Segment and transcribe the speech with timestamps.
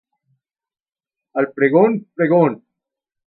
[1.35, 2.65] Al pregón, pregón!